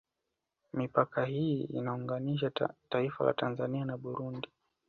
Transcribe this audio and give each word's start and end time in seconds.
Mipaka 0.73 1.25
hii 1.25 1.61
inaunganisha 1.63 2.51
taifa 2.89 3.23
la 3.25 3.33
Tanzania 3.33 3.85
na 3.85 3.97
Burundi 3.97 4.49